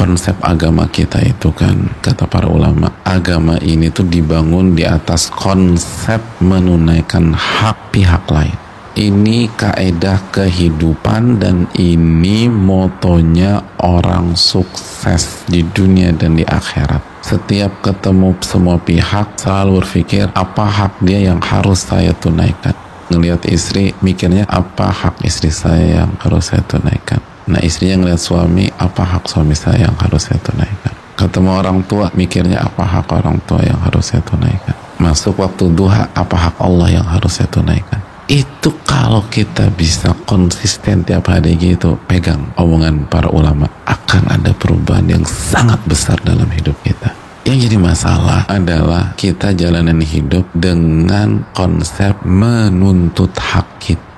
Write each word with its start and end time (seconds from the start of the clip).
konsep 0.00 0.32
agama 0.40 0.88
kita 0.88 1.20
itu 1.20 1.52
kan 1.52 1.76
kata 2.00 2.24
para 2.24 2.48
ulama 2.48 2.88
agama 3.04 3.60
ini 3.60 3.92
tuh 3.92 4.08
dibangun 4.08 4.72
di 4.72 4.88
atas 4.88 5.28
konsep 5.28 6.24
menunaikan 6.40 7.36
hak 7.36 7.92
pihak 7.92 8.24
lain. 8.32 8.56
Ini 8.96 9.52
kaedah 9.52 10.32
kehidupan 10.32 11.36
dan 11.36 11.68
ini 11.76 12.48
motonya 12.48 13.60
orang 13.84 14.40
sukses 14.40 15.44
di 15.44 15.68
dunia 15.68 16.16
dan 16.16 16.32
di 16.32 16.48
akhirat. 16.48 17.20
Setiap 17.20 17.84
ketemu 17.84 18.40
semua 18.40 18.80
pihak 18.80 19.36
selalu 19.36 19.84
berpikir 19.84 20.32
apa 20.32 20.64
hak 20.64 21.04
dia 21.04 21.28
yang 21.28 21.44
harus 21.44 21.84
saya 21.84 22.16
tunaikan? 22.16 22.72
Ngelihat 23.12 23.44
istri 23.52 23.92
mikirnya 24.00 24.48
apa 24.48 24.88
hak 24.88 25.20
istri 25.28 25.52
saya 25.52 26.02
yang 26.02 26.10
harus 26.24 26.48
saya 26.48 26.64
tunaikan 26.64 27.29
Nah 27.50 27.58
istrinya 27.66 28.06
ngeliat 28.06 28.22
suami, 28.22 28.70
apa 28.78 29.02
hak 29.02 29.26
suami 29.26 29.58
saya 29.58 29.90
yang 29.90 29.96
harus 29.98 30.30
saya 30.30 30.38
tunaikan? 30.38 30.94
Ketemu 31.18 31.50
orang 31.50 31.78
tua, 31.84 32.06
mikirnya 32.14 32.62
apa 32.62 32.86
hak 32.86 33.10
orang 33.10 33.42
tua 33.42 33.60
yang 33.66 33.76
harus 33.82 34.14
saya 34.14 34.22
tunaikan? 34.22 34.72
Masuk 35.02 35.42
waktu 35.42 35.66
duha, 35.74 36.06
apa 36.14 36.36
hak 36.38 36.56
Allah 36.62 37.02
yang 37.02 37.06
harus 37.10 37.42
saya 37.42 37.50
tunaikan? 37.50 37.98
Itu 38.30 38.70
kalau 38.86 39.26
kita 39.26 39.74
bisa 39.74 40.14
konsisten 40.22 41.02
tiap 41.02 41.26
hari 41.26 41.58
gitu, 41.58 41.98
pegang 42.06 42.54
omongan 42.54 43.10
para 43.10 43.26
ulama, 43.26 43.66
akan 43.82 44.30
ada 44.30 44.54
perubahan 44.54 45.10
yang 45.10 45.24
sangat 45.26 45.82
besar 45.90 46.14
dalam 46.22 46.46
hidup 46.54 46.78
kita. 46.86 47.10
Yang 47.42 47.66
jadi 47.66 47.76
masalah 47.82 48.46
adalah 48.46 49.18
kita 49.18 49.50
jalanan 49.58 49.98
hidup 49.98 50.46
dengan 50.54 51.42
konsep 51.50 52.14
menuntut 52.22 53.34
hak 53.34 53.66
kita 53.82 54.09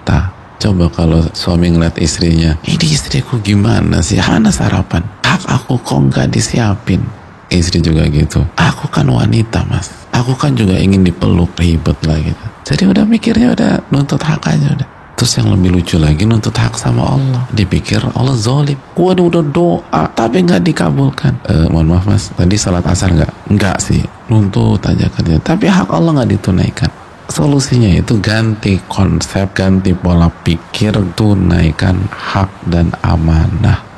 Coba 0.62 0.86
kalau 0.94 1.26
suami 1.34 1.74
ngeliat 1.74 1.98
istrinya, 1.98 2.54
ini 2.62 2.94
istriku 2.94 3.42
gimana 3.42 3.98
sih? 3.98 4.22
Hana 4.22 4.54
sarapan. 4.54 5.02
Hak 5.26 5.42
aku 5.50 5.74
kok 5.82 5.98
nggak 6.06 6.30
disiapin? 6.30 7.02
Istri 7.50 7.82
juga 7.82 8.06
gitu. 8.06 8.46
Aku 8.54 8.86
kan 8.86 9.10
wanita 9.10 9.66
mas. 9.66 9.90
Aku 10.14 10.38
kan 10.38 10.54
juga 10.54 10.78
ingin 10.78 11.02
dipeluk 11.02 11.50
ribet 11.58 11.98
lah 12.06 12.14
gitu. 12.22 12.46
Jadi 12.62 12.94
udah 12.94 13.02
mikirnya 13.02 13.58
udah 13.58 13.72
nuntut 13.90 14.22
hak 14.22 14.38
aja 14.46 14.78
udah. 14.78 14.88
Terus 15.18 15.34
yang 15.42 15.50
lebih 15.50 15.82
lucu 15.82 15.98
lagi 15.98 16.22
nuntut 16.30 16.54
hak 16.54 16.78
sama 16.78 17.10
Allah. 17.10 17.42
Dipikir 17.50 17.98
Allah 18.14 18.38
zolim. 18.38 18.78
Waduh 18.94 19.34
udah 19.34 19.42
doa 19.42 20.02
tapi 20.14 20.46
nggak 20.46 20.62
dikabulkan. 20.62 21.42
Eh, 21.50 21.66
mohon 21.74 21.90
maaf 21.90 22.06
mas, 22.06 22.30
tadi 22.38 22.54
salat 22.54 22.86
asar 22.86 23.10
nggak? 23.10 23.50
Nggak 23.50 23.82
sih. 23.82 24.06
Nuntut 24.30 24.78
aja 24.86 25.10
kerja. 25.10 25.42
Tapi 25.42 25.66
hak 25.66 25.90
Allah 25.90 26.22
nggak 26.22 26.30
ditunaikan 26.38 27.01
Solusinya 27.32 27.88
itu 27.88 28.20
ganti 28.20 28.76
konsep, 28.92 29.56
ganti 29.56 29.96
pola 29.96 30.28
pikir, 30.28 30.92
tunaikan 31.16 32.04
hak 32.12 32.68
dan 32.68 32.92
amanah 33.00 33.91